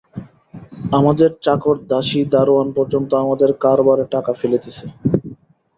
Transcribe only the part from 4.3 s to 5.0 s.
ফেলিতেছে।